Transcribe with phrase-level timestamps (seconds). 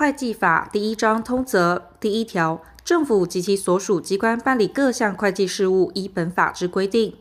[0.00, 7.16] 会计法第一章通则第一条，政府及其所属机关办理各项会计事务，依本法之规定。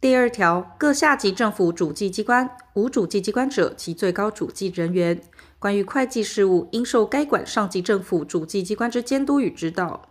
[0.00, 5.20] 第二条，各下级政府主计机关，无主计机关者，其最高主计人员，
[5.58, 10.10] 关于会计事务，应受该管上级政府主计机关之监督与指导。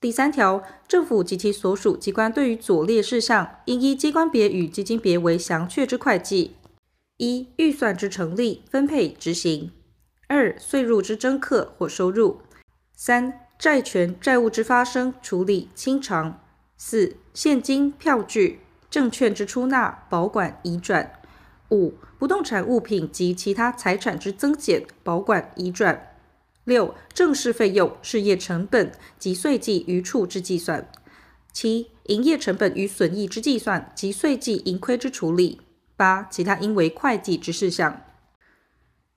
[0.00, 6.56] 第三条，政府及其所属机关对于左列事项，应依机关别与基金别为详确之会计：
[7.18, 9.70] 一、预算之成立、分配、执行；
[10.26, 12.42] 二、税入之征课或收入；
[12.96, 16.40] 三、债权债务之发生、处理、清偿；
[16.76, 18.60] 四、现金票据。
[18.90, 21.04] 证券之出纳、保管、移转；
[21.72, 25.96] 五、不动产物品及其他财产之增减、保管、移转；
[26.62, 30.82] 六、正式费用、事业成本及税计余处之计算；
[31.52, 35.58] 七、营业成本与损益之计算及税计盈亏之处理；
[35.96, 38.00] 八、其他应为会计之事项。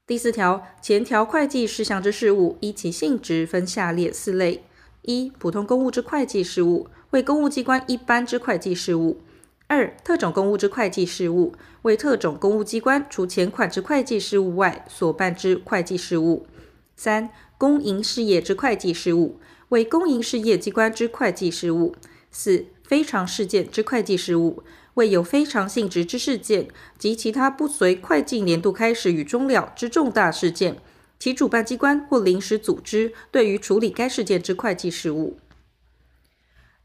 [0.08, 4.64] 第四条，前条会计事项之事务，依其性质分下列四类：
[5.02, 9.20] 一、普通公务之会计事务，为公务机关一般之会计事务。
[9.68, 16.48] 二、特种公务之会计事务，为特种公务机关除前款之会计事务外所办之会计事务。
[16.96, 21.94] 三、公营事业之会计事务，为公营事业机关之会计事务。
[22.32, 24.64] 四、非常事件之会计事务，
[24.98, 26.68] 为有非常性质之事件
[26.98, 30.78] 及其他不随会计年度开始与终了之重大事件，
[31.20, 35.38] 其主办机关或临时组织对于处理该事件之会计事务。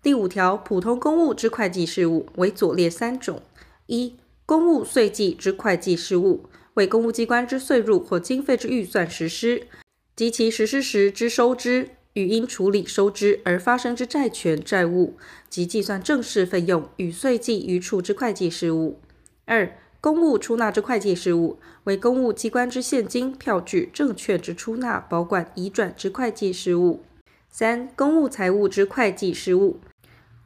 [0.03, 3.41] 第五条，普通公务之会计事务为左列三种：
[3.87, 9.67] 一、公务岁计之会计事务，为公务机关之岁入或经费之预算实施
[10.15, 15.15] 及其实施时之收支与因处理收支而发生之债权债务
[15.49, 18.99] 及计算正式费用与税计余处之会计事务；
[19.47, 27.01] 二、公务出纳之会计事务，为公务机关之现金、票据、证券之出纳、保管、移转之会计事务；
[27.49, 29.79] 三、公务财务之会计事务。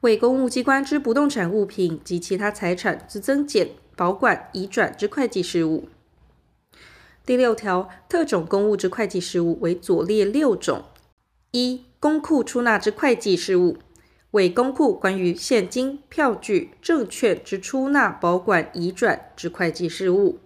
[0.03, 5.89] 为公务机关之不动产物品及其他财产之增减、保管、移转之会计事务。
[7.25, 10.85] 第六条，特种公务之会计事务为左列六种：
[11.53, 13.79] 一、公库出纳之会计事务，
[14.33, 20.39] 为公库关于现金、票据、证券之出纳、保管、移转之会计事务；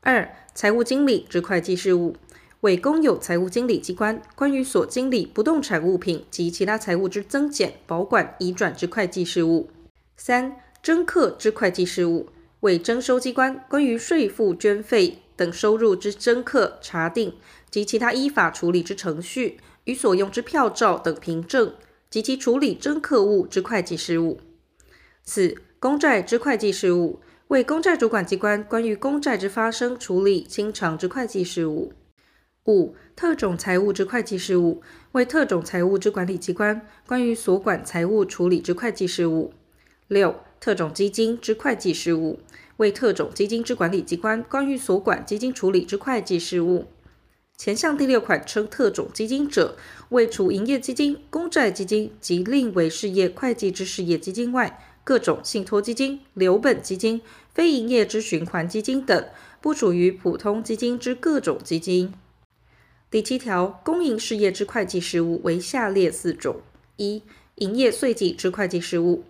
[0.00, 2.16] 二、财务经理之会计事务。
[2.60, 9.70] 为公有财务经理机关关于所经理不动产物品及其他财物之增减、保管、移转之会计事务；
[10.14, 12.28] 三、征课之会计事务，
[12.60, 17.32] 为征收机关关于税负、捐费等收入之征课、查定
[17.70, 19.56] 及其他依法处理之程序。
[19.90, 21.74] 与所用之票照等凭证
[22.08, 24.38] 及其处理征客物之会计事务；
[25.24, 27.18] 四、公债之会计事务，
[27.48, 31.92] 为公债主管机关关于公债之发生、处理、清偿之会计事务。
[32.66, 34.80] 五、特种财务之会计事务，
[35.10, 39.52] 为特种财务之管理机关关于所管财务处理之会计事务。
[40.06, 42.38] 六、特种基金之会计事务，
[42.76, 46.86] 为特种基金之管理机关关于所管基金处理之会计事务。
[47.60, 49.76] 前项第六款称特种基金者，
[50.08, 57.20] 为除营业基金、公债基金及另为事业会计之事业基金外，各种信托基金、留本基金、
[57.52, 59.28] 非营业之循环基金等，
[59.60, 62.14] 不属于普通基金之各种基金。
[63.10, 66.62] 第七条，公营事业之会计事务为下列四种：
[66.96, 67.22] 一、
[67.56, 69.24] 营业岁计之会计事务，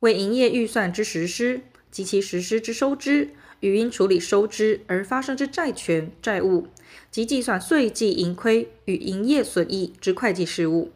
[0.00, 1.60] 为营业预算之实施
[1.90, 6.68] 及其实施之收支与因处理收支而发生之债权债务
[7.10, 10.90] 及计算岁计盈亏与营业损益之会计事务；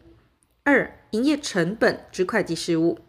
[0.63, 2.99] 二、营业成本之会计事务，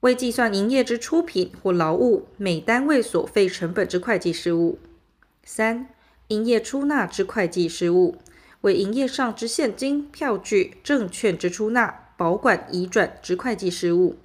[0.00, 4.78] 为计算营业之出品或劳务每单位所费成本之会计事务；
[5.44, 5.88] 三、
[6.28, 8.16] 营业出纳之会计事务。
[8.62, 14.16] 为营业上之现金、票据、证券之出纳、保管、移转之会计事务；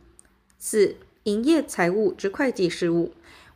[0.57, 3.11] 四、营业财务之会计事务，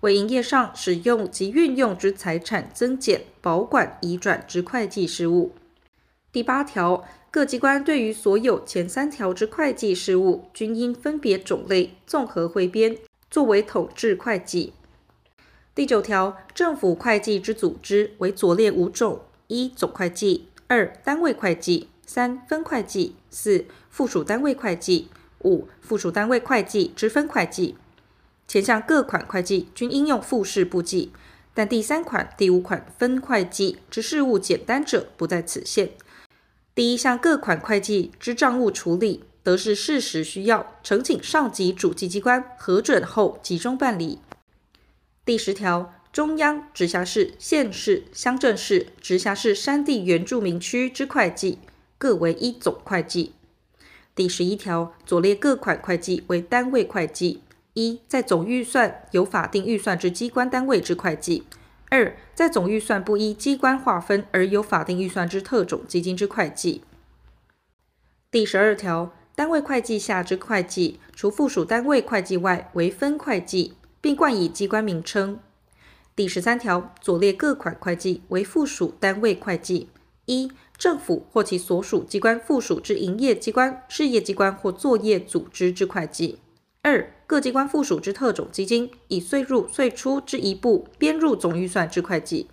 [0.06, 5.54] 为营业上使用及运用之财产增减、保管、移转之会计事务。
[6.32, 12.96] 第八条，各机关对于所有前三条之会计事务，均应分别种类综合汇编，
[13.32, 14.74] 作为统制会计。
[15.74, 20.50] 第九条，政府会计之组织为左列五种：一、总会计。
[20.68, 25.08] 二、单位会计；三、分会计；四、附属单位会计；
[25.44, 27.76] 五、附属单位会计之分会计。
[28.48, 31.12] 前项各款会计均应用复式簿记，
[31.54, 35.92] 但第三款、第五款分会计之事务简单者不在此限。
[36.74, 44.20] 第一项各款会计之账务处理，得是事实需要，呈请上级主计机关核准后集中办理。
[45.24, 45.94] 第十条。
[46.16, 51.60] 中央、直辖市、县市、乡镇市、直辖市山地原住民区之会计，
[51.98, 53.34] 各为一总会计。
[54.16, 57.42] 第十一条，左列各款会计为单位会计：
[57.76, 61.44] 一，在总预算有法定预算之机关单位之会计；
[61.90, 66.84] 二，在总预算不依机关划分而有法定预算之特种基金之会计。
[68.32, 75.40] 第十二条，单位会计下之会计，除附属单位会计外，为分会计，并冠以机关名称。
[76.16, 79.90] 第十三条，左列各款会计为附属单位会计：
[80.28, 86.40] 一、政府或其所属机关附属之营业机关、事业机关或作业组织之会计；
[86.82, 92.48] 二、各机关附属之特种基金，以岁入岁出之一部编入总预算之会计。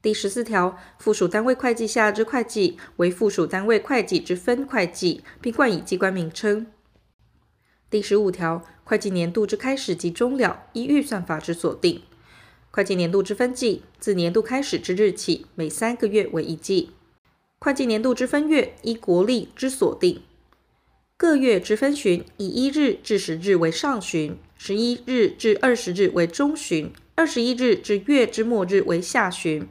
[0.00, 6.66] 第十四条，附属单位会计下之会计为附属单位会计之分会计，并冠以机关名称。
[7.90, 12.02] 第十五条，会计年度之开始及终了，依预算法之锁定。
[12.70, 16.90] 会计年度之分季，自年度开始之日起，每三个月为一季。
[17.58, 20.22] 会计年度之分月，依国历之锁定。
[21.22, 29.68] 各月之分旬，以一日至十日为上旬，十一日至二十日为中旬，二十一日至月之末日为下旬。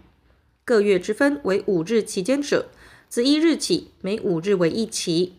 [0.64, 2.70] 各月之分为五日期间者，
[3.10, 5.34] 自一日起，每五日为一期，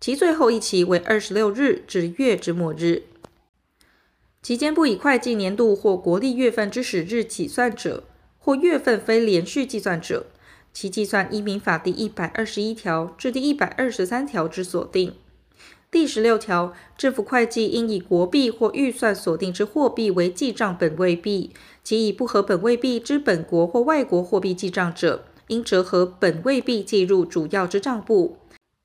[0.00, 3.02] 其最后一期为二十六日至月之末日。
[4.40, 8.04] 期间不以会计年度或国历月份之始日起算者，
[8.38, 10.26] 或月份非连续计算者，
[10.72, 15.12] 其计算依民法第一百二十一条至第一百二十三条之所定。
[15.96, 28.36] 第十六条，政府会计应以国币或预算锁定之货币为记账本位币，其以不合本位币之本国或外国货币记账者，应折合本位币计入主要之账簿。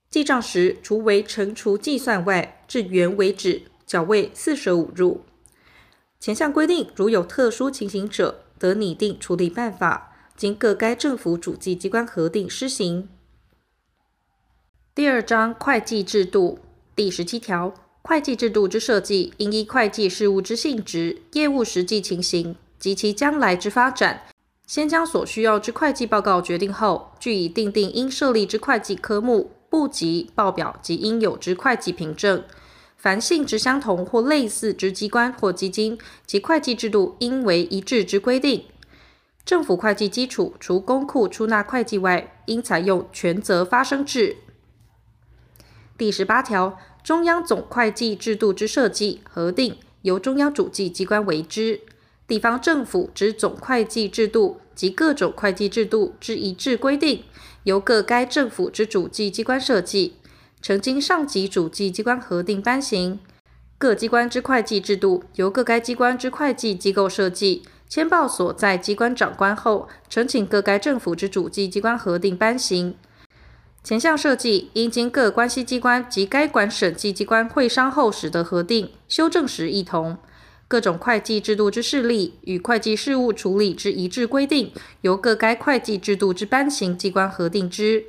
[0.10, 5.20] 记账时，除为乘除计算外，至元为止，缴位四舍五入。
[6.18, 13.10] 前项规定，如有特殊情形者，得拟定处理办法，经各该政府主计机关核定施行。
[14.96, 16.60] 第二章会计制度
[16.94, 24.24] 第十七条，会计制度之设计，应依会计事务之性质、业务实际情形及其将来之发展，
[24.68, 32.44] 先将所需要之会计报告决定后，据以订定应设立之会计科目、簿籍、报表及应有之会计凭证。
[32.98, 35.98] 凡性质相同或类似之机关或基金，
[36.28, 38.66] 其会计制度应为一致之规定。
[39.44, 44.38] 政府会计基础除公库出纳会计外，应采用权责发生制。
[46.02, 51.82] 第十八条，中央总会计制度之设计核定，由中央主计机关为之；
[52.28, 57.24] 地方政府之总会计制度及各种会计制度之一致规定，
[57.66, 60.16] 由各该政府之主计机关设计。
[60.60, 63.20] 呈经上级主计机关核定颁行，
[63.78, 72.96] 各机关之会计制度由各该机关之会计机构设计，签报所在机关长官后，呈请各该政府之主计机关核定颁行。
[73.84, 80.18] 前项设计应经各关系机关及该管审计机关会商后，使得核定、修正时一同。
[80.68, 88.06] 各种会计制度之设立与会计事务处理之一致规定，由各该会计制度之颁行机关核定之。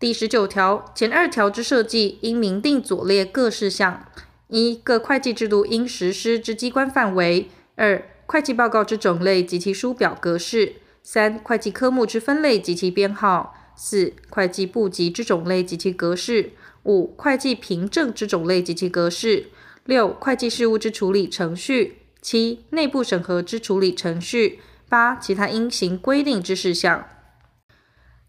[0.00, 4.06] 第十九条前二条之设计，应明定左列各事项：
[4.48, 7.46] 一、各会计制度应实施之机关范围；
[7.76, 16.50] 二、会计报告之种类及其书表格式；三、会计科目之分类及其编号；四、会计簿籍之种类及其格式；
[16.84, 19.46] 五、会计凭证之种类及其格式；
[19.84, 27.06] 六、会计事务之处理程序；七、内部审核之处理程序；八、其他应行规定之事项。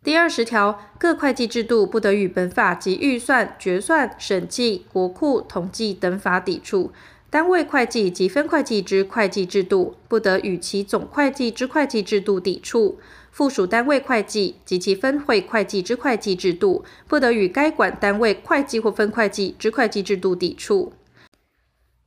[0.03, 6.91] 第二十条，各会计制度不得与本法及预算、决算、审计、国库、统计等法抵触；
[7.31, 12.99] 单位会计及分会计之会计制度不得与其总会计之会计制度抵触；
[13.35, 20.93] 附属单位会计及其分会会计之会计制度不得与该管单位会计或分会计之会计制度抵触。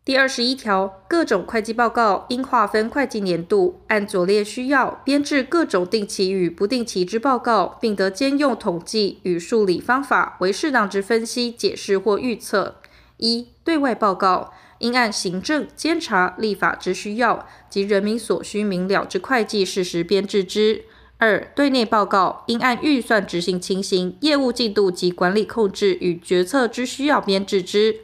[0.07, 12.77] 第二十一条，各种会计报告应划分会计年度，按左列需要编制各种定期与不定期之报告，并得兼用统计与数理方法为适当之分析、解释或预测。
[13.19, 20.85] 一、对外报告应按行政、监察、立法之需要及人民所需明了之会计事实编制之。
[21.19, 27.97] 二、对内报告应按预算执行情形、业务进度及管理控制与决策之需要编制之。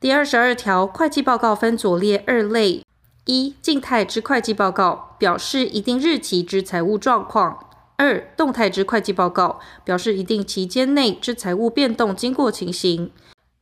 [0.00, 2.82] 第二十二条，会计报告分左列二类：
[3.26, 7.56] 一、静态之会计报告，表示一定日期之财务状况；
[7.96, 13.12] 二、动态之会计报告，表示一定期间内之财务变动经过情形。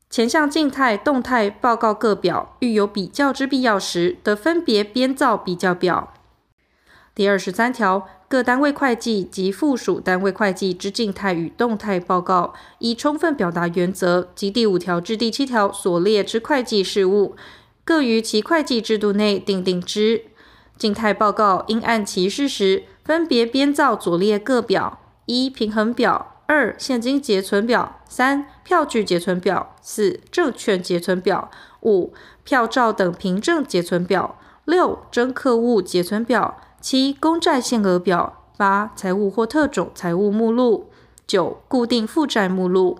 [0.09, 6.14] 前项静态、动态报告各表，遇有比较之必要时，得分别编造比较表。
[7.14, 17.37] 第二十三条，各单位会计及附属单位会计之静态与动态报告，以充分表达原则及第五条至第七条所列之会计事务，
[17.85, 20.25] 各于其会计制度内订定之。
[20.76, 31.49] 静态报告应按其事实，分别编造左列各表：一、平衡表；二、现金结存表；三、票据结存表；四、证券结存表；
[31.83, 40.91] 五、票照等凭证结存表；六、征课务结存表；七、公债限额表；八、财务或特种财务目录；
[41.26, 42.99] 九、固定负债目录。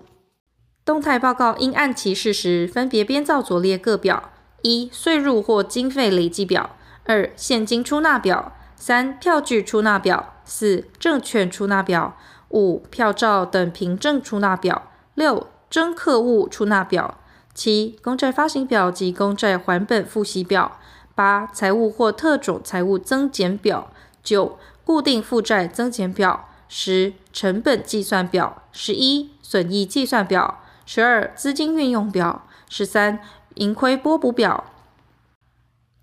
[0.83, 4.31] 动态报告应按其事实，分别编造左列各表：
[4.63, 6.71] 一、税入或经费累计表。
[7.03, 12.17] 二、现金出纳表；三、票据出纳表；四、证券出纳表；
[12.49, 17.19] 五、票照等凭证出纳表；六、征客务出纳表；
[17.53, 20.79] 七、公债发行表及公债还本付息表；
[21.15, 23.89] 八、财务或特种财务增减表；
[24.21, 33.19] 九、固定负债增减表；十、成本计算表；十一、损益计算表；十二、资金运用表；十三、
[33.55, 34.65] 盈亏拨补表。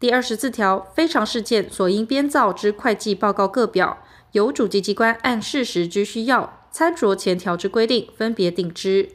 [0.00, 3.98] 第二十四条，非常事件所应编造之会计报告各表，
[4.32, 9.10] 由主计机关按事实之需要，参酌前条之规定，分别定之。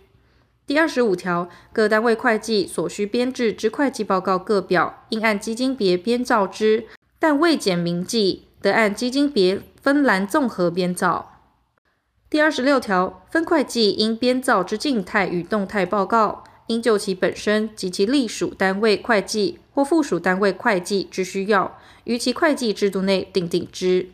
[0.68, 11.40] 第二十五条，各单位会计所需编制之会计报告各表，应按基金别编造之，但未检明记，得按基金别分栏综合编造。
[12.30, 24.10] 第二十六条，分会计应编造之静态与动态报告，应就其本身及其隶属单位会计或附属单位会计之需要，于其会计制度内订定之。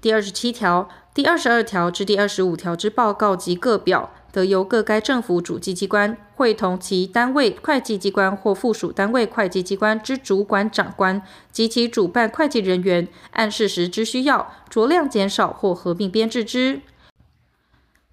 [0.00, 11.22] 第二十七条、第二十二条至第二十五条之报告及各表，得由各该政府主计机关会同其单位会计机关或附属单位会计机关之主管长官
[11.52, 16.80] 及其主办会计人员，按事实之需要，酌量减少或合并编制之。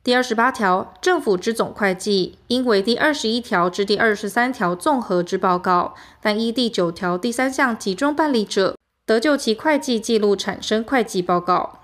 [0.04, 11.79] 第二十八条，政府之总会计应为第二十一条至第二十三条综合之报告，但依第九条第三项集中办理者，得就其会计记录产生会计报告。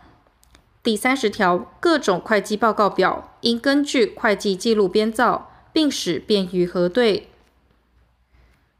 [0.85, 7.29] 第三十条，各种会计报告表应根据会计记录编造，并使便于核对。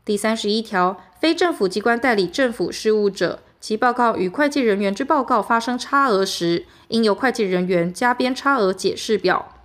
[0.05, 9.55] 第三十一条，非政府机关代理政府事务者，其报告与会计人员之报告发生差额时，应由会计人员加编差额解释表。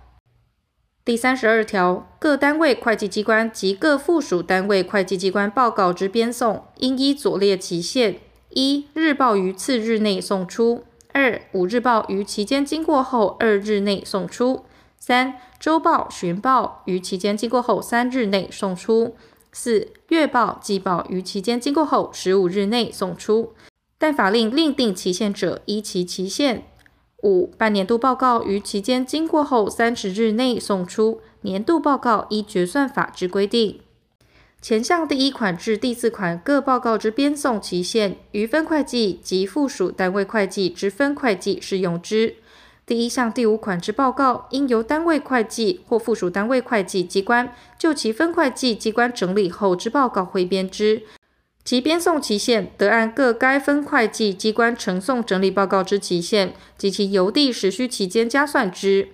[1.05, 8.17] 第三十二条，各单位会计机关及各附属单位会计机关报告之编送，应依左列期限：
[8.49, 14.63] 一、日报于次日内送出；二、五日报于期间经过后二日内送出；
[14.97, 19.13] 三、周报、旬报于期间经过后三日内送出；
[19.51, 23.53] 四、月报、季报于期间经过后十五日内送出。
[23.97, 26.63] 但法令另定期限者，依其期限。
[27.23, 33.79] 五、半年度报告于期间经过后三十日内送出，年度报告依决算法之规定。
[34.61, 42.35] 前项第一款至第四款各报告之编送期限，于分会计及附属单位会计之分会计适用之。
[42.85, 51.01] 第一项第五款之报告，应由单位会计或附属单位会计机关就其分会计机关整理后之报告汇编之。
[51.63, 59.09] 其编送期限得按各该分会计机关呈送整理报告之期限及其邮递时需期间加算之。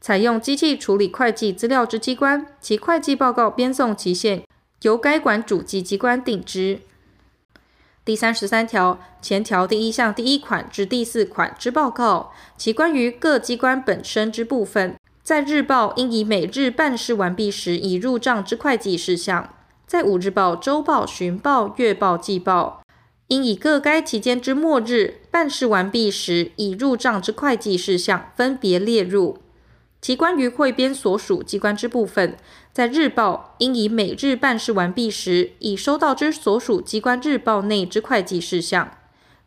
[0.00, 4.42] 采用机器处理会计资料之机关，其会计报告编送期限
[4.82, 6.80] 由该管主计机关定之。
[8.04, 19.54] 第三十三条前条第一项第一款至第四款之报告，其关于各机关本身之部分，在日报应以每日办事完毕时已入账之会计事项。
[19.86, 22.82] 在五日报、周报、旬报、月报、季报，
[23.28, 29.41] 应以各该期间之末日办事完毕时已入账之会计事项分别列入。
[30.02, 32.36] 其关于汇编所属机关之部分，
[32.72, 38.90] 在日报应以每日办事完毕时已收到之所属机关日报内之会计事项。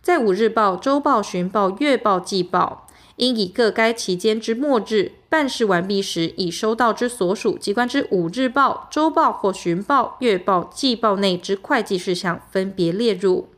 [0.02, 13.50] 在五日报、周报、旬报、月报、季报，应以各该期间之末日办事完毕时已收到之所属机关之五日报、周报或旬报、月报、季报内之会计事项分别列入，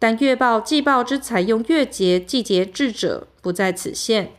[0.00, 4.32] 但月报、季报之采用月结、季结制者不在此限。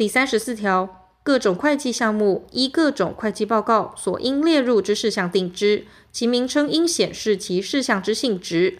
[0.00, 8.78] 第三十四条，各种会计项目依各种会计报告所应列入之事项定之，其名称应显示其事项之性质。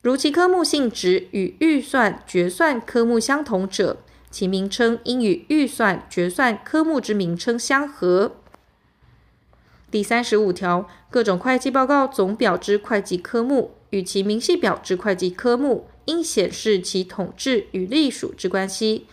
[0.00, 3.98] 如其科目性质与预算决算科目相同者，
[4.30, 8.36] 其名称应与预算决算科目之名称相合。
[9.90, 19.06] 第三十五条，各种会计报告总表之会计科目与其明细表之会计科目，应显示其统治与隶属之关系。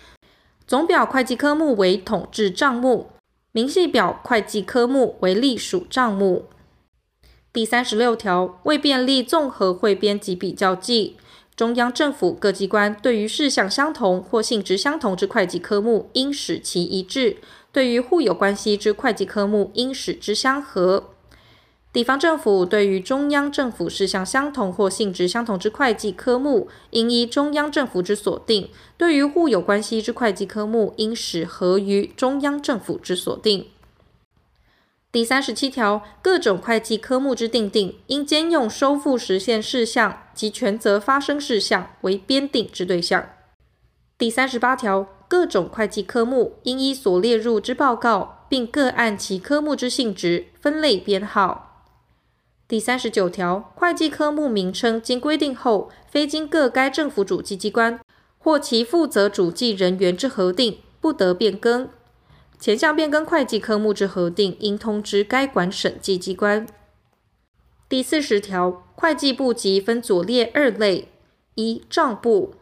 [0.70, 3.08] 总表会计科目为统计账目，
[3.52, 6.46] 明细表会计科目为隶属账目。
[7.52, 11.18] 第三十六条，为便利综合汇编及比较计，
[11.56, 17.38] 中央政府各机关对于事项相同或性质相同之会计科目，应使其一致。
[17.72, 21.06] 对于互有关系之会计科目，应使之相合。
[21.92, 33.68] 地方政府对于中央政府事项相同或性质相同之会计科目，应依中央政府之所定；对于互有关系之会计科目，应使合于中央政府之所定。
[35.12, 43.30] 第三十七条，各种会计科目之订定，应兼用收付实现事项及权责发生事项为编定之对象。
[44.18, 45.08] 第三十八条。
[45.30, 51.69] 各种会计科目应依所列入之报告，并各按其科目之性质分类编号。
[52.70, 58.00] 第三十九条，会计科目名称经规定后，非经各该政府主计机关
[58.38, 61.90] 或其负责主计人员之核定，不得变更。
[62.60, 66.68] 前项变更会计科目之核定，应通知该管审计机关。
[67.90, 71.08] 第四十条，会计部级分左列二类：
[71.56, 72.54] 一、账簿，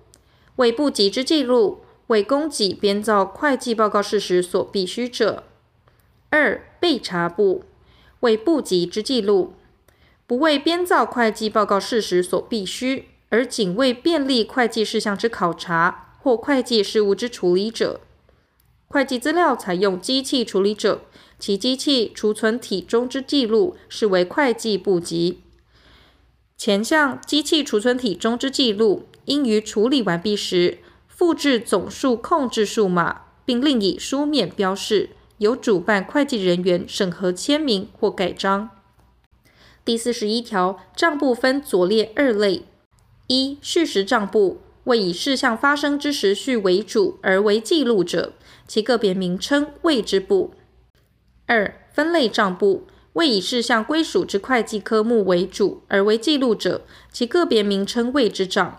[0.55, 1.81] 为簿籍之记录。
[2.07, 5.43] 为供给编造会计报告事实所必须者；
[6.29, 7.65] 二、备查簿，
[8.21, 9.51] 为簿籍之记录，
[10.27, 18.01] 不为编造会计报告事实所必须，而仅为便利会计事项之考察或会计事务之处理者。
[18.87, 21.03] 会计资料采用机器处理者，
[21.39, 25.39] 其机器储存体中之记录，视为会计簿籍。
[26.57, 38.71] 前项机器储存体中之记录，应于处理完毕时，复制总数控制数码，并另以书面标示，由主办会计人员审核签名或盖章。
[39.87, 42.65] 第四十一条，账簿分左列二类：
[43.27, 48.33] 一、序实账簿，为以事项发生之时序为主而为记录者，
[48.67, 50.51] 其个别名称谓之簿；
[51.45, 56.81] 二、分类账簿，为以事项归属之会计科目为主而为记录者，
[57.13, 58.77] 其个别名称谓之账。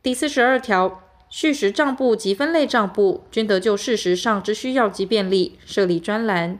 [0.00, 1.02] 第四十二条。
[1.32, 6.58] 序实账簿及分类账簿均得就事实上之需要及便利设立专栏。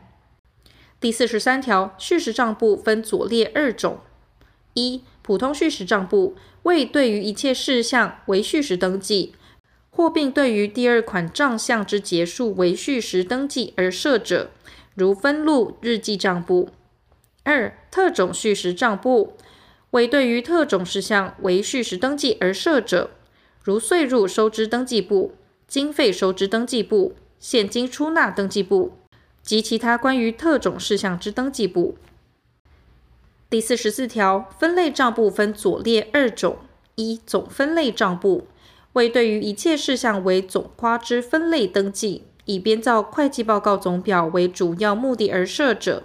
[1.00, 4.00] 第四十三条，序实账簿分左列二种：
[4.74, 9.34] 一、普通序实账簿，为对于一切事项为序实登记，
[9.88, 14.50] 或并对于第二款账项之结束为序实登记而设者，
[14.94, 16.68] 如分录日记账簿；
[17.44, 19.32] 二、特种序实账簿，
[19.92, 23.12] 为对于特种事项为序实登记而设者。
[23.62, 25.32] 如税入收支登记簿、
[25.66, 28.92] 经费收支登记簿、现金出纳登记簿
[29.42, 31.96] 及其他关于特种事项之登记簿。
[33.48, 36.58] 第四十四条，分类账簿分左列二种：
[36.94, 38.46] 一、总分类账簿，
[38.92, 46.04] 为对于一切事项为总括之分类登记，以编造会计报告总表为主要目的而设者；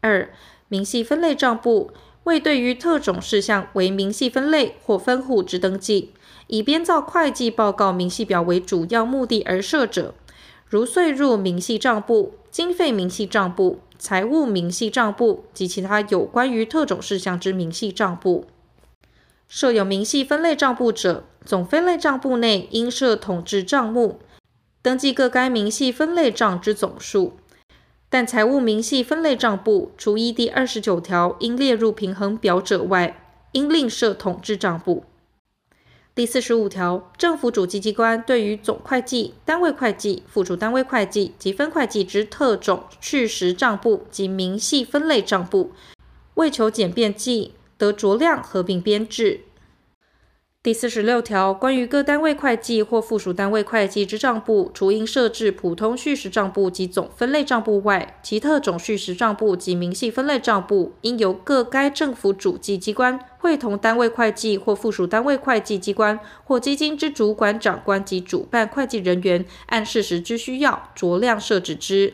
[0.00, 0.30] 二、
[0.68, 1.90] 明细分类账簿，
[2.24, 6.12] 为对于特种事项为明细分类或分户之登记。
[6.46, 10.14] 以编造会计报告明细表为主要目的而设者，
[10.70, 18.44] 如岁入明细账簿、经费明细账簿、财务明细账簿及其他有关于特种事项之明细账簿。
[19.48, 24.20] 设有明细分类账簿者，总分类账簿内应设统计账目，
[24.80, 27.32] 登记各该明细分类账之总数。
[28.08, 35.02] 但财务明细分类账簿除依第二十九条应列入平衡表者外，应另设统计账簿。
[36.12, 45.72] 第四十五条，政府主计机关对于总会计、单位会计、附属单位会计及分会计之特种去实账簿及明细分类账簿，
[46.34, 49.42] 为求简便记，得酌量合并编制。
[50.62, 72.12] 第四十六条，关于各单位会计或附属单位会计之账簿，除应设置普通序时账簿及总分类账簿外，其特种序时账簿及明细分类账簿，应由各该政府主计机关会同单位会计或附属单位会计机关或基金之主管长官及主办会计人员，按事实之需要酌量设置之。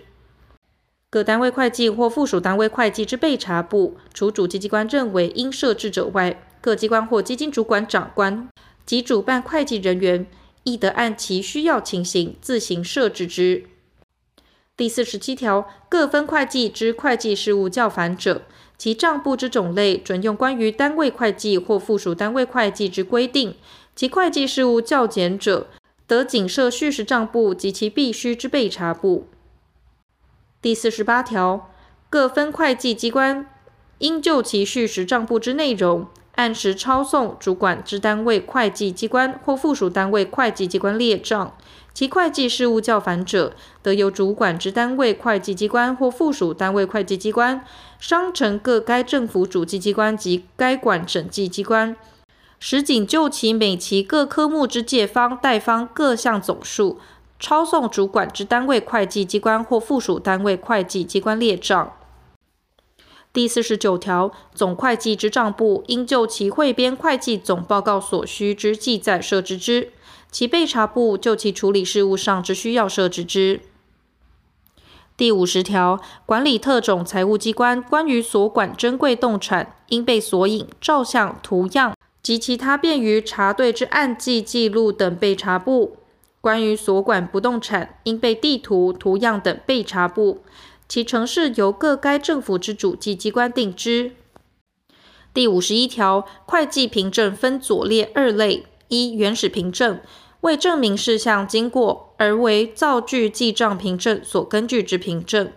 [1.09, 8.49] 各单位会计或附属单位会计之备查簿，除主计机关认为应设置者外，各机关或基金主管长官
[8.85, 10.27] 及主办会计人员，
[10.65, 13.67] 亦得按其需要情形自行设置之。
[14.77, 18.43] 第四十七条，各分会计之会计事务较繁者，
[18.77, 23.53] 其账簿之种类准用关于单位会计或附属单位会计之规定；
[23.95, 25.69] 其会计事务较简者，
[26.09, 29.29] 得仅设序实账簿及其必须之备查簿。
[30.61, 31.71] 第四十八条。
[32.09, 33.47] 各分会计机关
[33.99, 41.55] 应就其续实账簿之内容，按时抄送主管之单位会计机关或附属单位会计机关列账。
[41.93, 47.65] 其会计事务较繁者，得由主管之单位会计机关或附属单位会计机关
[47.99, 51.97] 商城各该政府主计机关及该管审计机关，
[52.61, 57.01] 实仅就其每期各科目之借方贷方各项总数，
[57.41, 61.95] 抄送主管之单位会计机关或附属单位会计机关列账。
[63.37, 69.93] 第四十九条，总会计之账簿应就其汇编会计总报告所需之记载设置之。
[70.31, 73.61] 其备查簿就其处理事务上之需要设置之。
[75.19, 85.99] 第五十条，管理特种财务机关关于所管珍贵动产，应被索引、照相、图样及其他便于查对之案记记录等备查簿；
[86.41, 90.41] 关于所管不动产，应被地图、图样等备查簿。
[90.89, 94.13] 其程式由各该政府之主计机关定之。
[95.35, 100.01] 第五十一条，会计凭证分左列二类：一、原始凭证。
[100.43, 105.49] 为证明事项经过而为造具记账凭证所根据之凭证；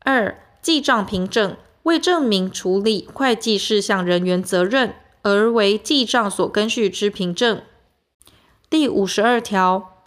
[0.00, 7.62] 二、记账凭证为证明处理会计事项人员责任而为记账所根据之凭证。
[8.70, 10.04] 第五十二条，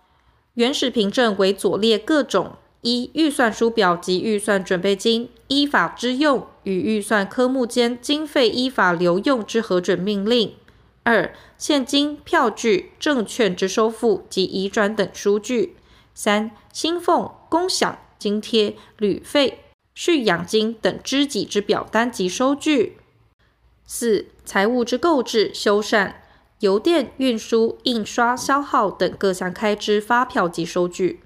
[0.53, 10.54] 原始凭证为左列各种：一、预算书表及预算准备金依法支用与预算科目间经费依法留用之核准命令。
[11.04, 15.76] 二、现金、票据、证券之收付及移转等书据；
[16.13, 19.60] 三、薪俸、工饷、津贴、旅费、
[19.96, 22.98] 蓄养金等支给之表单及收据；
[23.86, 26.13] 四、财务之购置、修缮、
[26.60, 31.20] 邮电运输、印刷、消耗等各项开支发票及收据；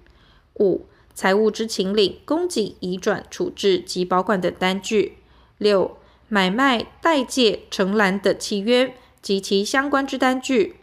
[0.59, 5.13] 五、财务之请领、供给、移转、处置及保管等单据；
[5.57, 5.97] 六、
[6.27, 8.95] 买卖、代借、承揽等契约。
[9.21, 10.77] 及其相关之单据，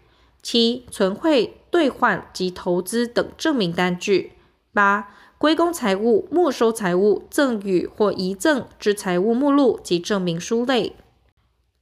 [0.45, 4.31] 七、存汇、兑换及投资等证明单据；
[4.73, 10.93] 八、归公财物、没收财物、赠与或遗赠之财物目录及证明书类；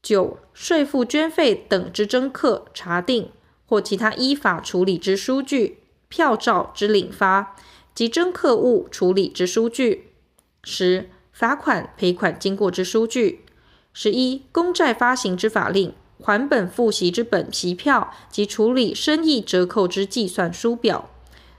[0.03, 3.29] 九、税负捐费等之征课、查定
[3.67, 7.55] 或其他依法处理之书据、票照之领发
[7.97, 10.03] 及征客物处理之书据；
[10.63, 13.41] 十、罚款、赔款经过之书据；
[13.93, 15.93] 十一、公债发行之法令。
[16.23, 21.11] 还本付息之本息票及处理生意折扣之计算书表；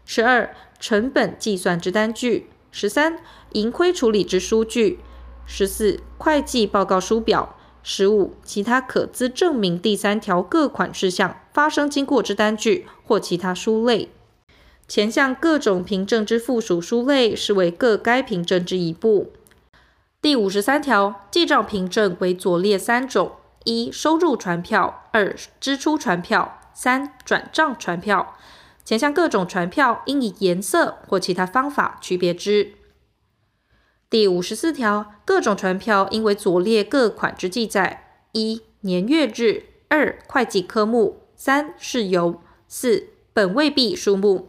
[0.04, 3.20] 十二、成本计算之单据；十三、
[3.54, 4.98] 盈亏处理之书据；
[5.46, 14.10] 十四、会计报告书表；十五、其他可资证明第三条各款事项发生经过之单据或其他书类。
[14.88, 19.34] 前项各种凭证之附属书类，视为各该凭证之一部。
[20.22, 23.34] 第五十三条，记账凭证为左列三种。
[23.66, 28.38] 一、收入传票；二、支出传票；三、转账传票。
[28.86, 32.76] 前项各种传票应以颜色或其他方法区别之。
[34.10, 44.48] 第五十四条，各种传票应为左列各款之记载：一、年月日；二、会计科目；三、事由；四、本位币数目。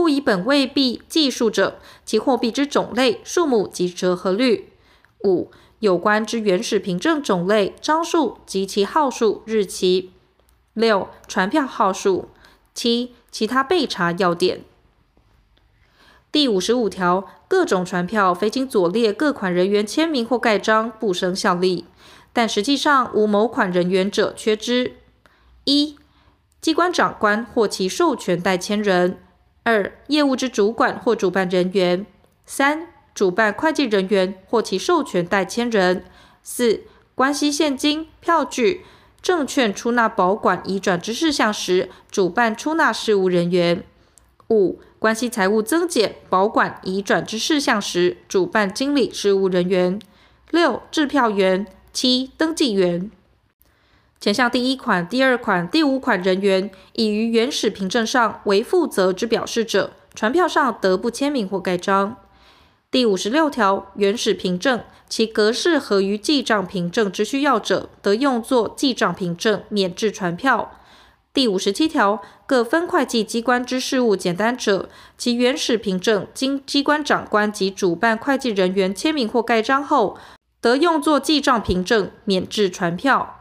[0.00, 4.72] 不以本位币计数者，其货币之种类、数目及折合率。
[5.24, 10.08] 五、有关之原始凭证种类、张数及其号数、日期；
[10.72, 12.28] 六、传票号数；
[12.74, 14.64] 七、其他备查要点。
[16.32, 21.84] 第五十五条，各种传票非经左列各款人员签名或盖章，不生效力；
[22.32, 24.94] 但实际上无某款人员者，缺之。
[25.64, 25.98] 一、
[26.62, 29.18] 机关长官或其授权代签人；
[29.62, 32.04] 二、业务之主管或主办人员；
[32.46, 36.02] 三、主办会计人员或其授权代签人；
[36.42, 36.82] 四、
[37.14, 38.82] 关系现金、票据、
[39.20, 43.82] 证券出纳保管移转之事项时，主办出纳事务人员；
[44.48, 49.98] 五、关系财务增减、保管移转之事项时，主办经理事务人员；
[50.50, 53.10] 六、制票员；七、登记员。
[54.20, 62.16] 前项第一款、第二款、第五款人员，已于原始凭证上为负责之表示者，传票上得不签名或盖章。
[62.90, 70.70] 第五十六条，原始凭证其格式合于记账凭证之需要者，得用作记账凭证，免制传票。
[71.32, 80.18] 第五十七条，各分会计机关之事务简单者，其原始凭证经机关长官及主办会计人员签名或盖章后，
[80.60, 83.39] 得用作记账凭证，免制传票。